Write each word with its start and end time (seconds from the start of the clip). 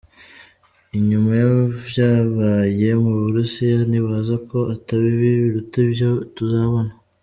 Inyuma 0.97 1.29
y'ivyabaye 1.41 2.89
mu 3.03 3.11
Burusiya 3.21 3.79
nibaza 3.89 4.35
ko 4.49 4.57
ata 4.73 4.93
bibi 5.01 5.29
biruta 5.41 5.75
ivyo 5.85 6.09
tuzobona. 6.35 6.91